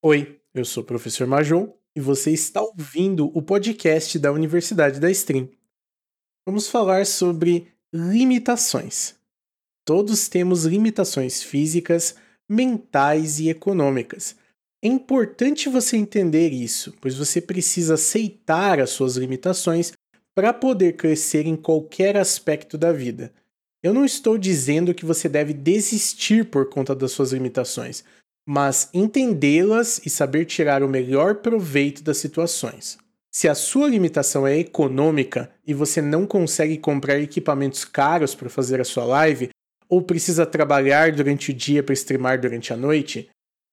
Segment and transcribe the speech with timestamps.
[0.00, 5.10] Oi, eu sou o professor Majon e você está ouvindo o podcast da Universidade da
[5.10, 5.48] Stream.
[6.46, 9.16] Vamos falar sobre limitações.
[9.84, 12.14] Todos temos limitações físicas,
[12.48, 14.36] mentais e econômicas.
[14.80, 19.92] É importante você entender isso, pois você precisa aceitar as suas limitações
[20.32, 23.32] para poder crescer em qualquer aspecto da vida.
[23.82, 28.04] Eu não estou dizendo que você deve desistir por conta das suas limitações,
[28.50, 32.96] mas entendê-las e saber tirar o melhor proveito das situações.
[33.30, 38.80] Se a sua limitação é econômica e você não consegue comprar equipamentos caros para fazer
[38.80, 39.50] a sua live,
[39.86, 43.28] ou precisa trabalhar durante o dia para streamar durante a noite,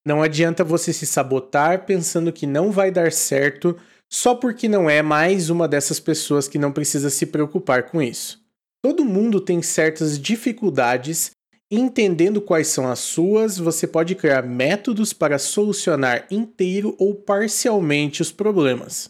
[0.06, 3.78] não adianta você se sabotar pensando que não vai dar certo
[4.12, 8.44] só porque não é mais uma dessas pessoas que não precisa se preocupar com isso.
[8.84, 11.32] Todo mundo tem certas dificuldades
[11.70, 18.32] entendendo quais são as suas, você pode criar métodos para solucionar inteiro ou parcialmente os
[18.32, 19.10] problemas.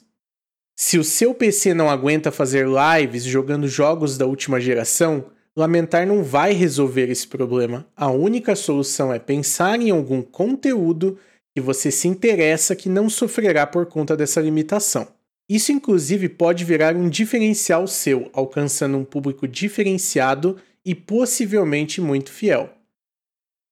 [0.77, 5.25] Se o seu PC não aguenta fazer lives jogando jogos da última geração,
[5.55, 7.87] lamentar não vai resolver esse problema.
[7.95, 11.17] A única solução é pensar em algum conteúdo
[11.55, 15.07] que você se interessa que não sofrerá por conta dessa limitação.
[15.47, 22.69] Isso, inclusive, pode virar um diferencial seu, alcançando um público diferenciado e possivelmente muito fiel.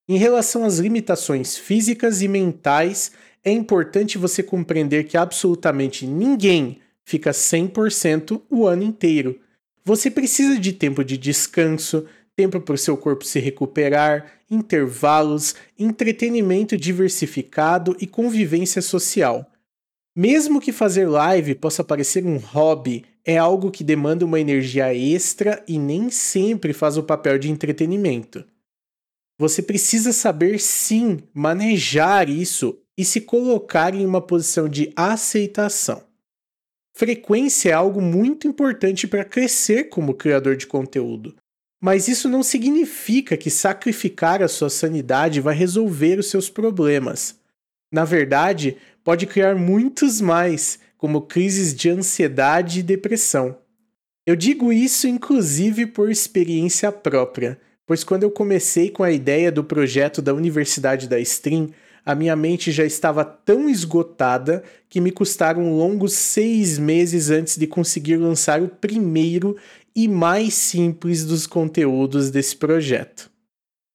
[0.08, 3.12] Em relação às limitações físicas e mentais,
[3.44, 9.40] é importante você compreender que absolutamente ninguém fica 100% o ano inteiro.
[9.86, 16.78] Você precisa de tempo de descanso, tempo para o seu corpo se recuperar, intervalos, entretenimento
[16.78, 19.50] diversificado e convivência social.
[20.16, 25.64] Mesmo que fazer live possa parecer um hobby, é algo que demanda uma energia extra
[25.68, 28.46] e nem sempre faz o papel de entretenimento.
[29.40, 36.04] Você precisa saber sim manejar isso e se colocar em uma posição de aceitação.
[36.96, 41.36] Frequência é algo muito importante para crescer como criador de conteúdo.
[41.82, 47.40] Mas isso não significa que sacrificar a sua sanidade vai resolver os seus problemas.
[47.92, 53.58] Na verdade, pode criar muitos mais, como crises de ansiedade e depressão.
[54.26, 59.66] Eu digo isso inclusive por experiência própria, pois quando eu comecei com a ideia do
[59.66, 61.72] projeto da Universidade da Stream,
[62.06, 67.68] a minha mente já estava tão esgotada que me custaram longos seis meses antes de
[67.68, 69.58] conseguir lançar o primeiro
[69.94, 73.30] e mais simples dos conteúdos desse projeto.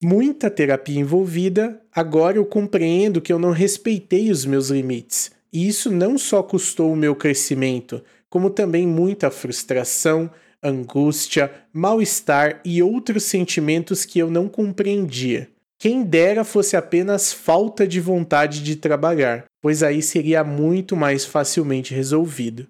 [0.04, 5.37] Muita terapia envolvida, agora eu compreendo que eu não respeitei os meus limites.
[5.52, 10.30] E isso não só custou o meu crescimento, como também muita frustração,
[10.62, 15.48] angústia, mal-estar e outros sentimentos que eu não compreendia.
[15.78, 21.94] Quem dera fosse apenas falta de vontade de trabalhar, pois aí seria muito mais facilmente
[21.94, 22.66] resolvido.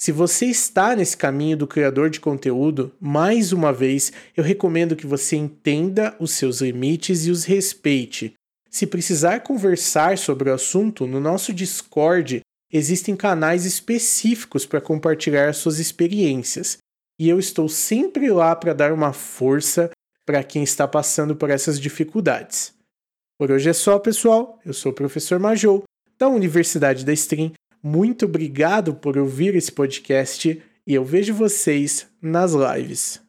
[0.00, 5.06] Se você está nesse caminho do criador de conteúdo, mais uma vez eu recomendo que
[5.06, 8.34] você entenda os seus limites e os respeite.
[8.72, 12.40] Se precisar conversar sobre o assunto, no nosso Discord
[12.72, 16.78] existem canais específicos para compartilhar suas experiências.
[17.20, 19.90] E eu estou sempre lá para dar uma força
[20.24, 22.72] para quem está passando por essas dificuldades.
[23.38, 24.58] Por hoje é só, pessoal.
[24.64, 25.84] Eu sou o professor Majou,
[26.18, 27.52] da Universidade da Stream.
[27.82, 33.20] Muito obrigado por ouvir esse podcast e eu vejo vocês nas lives.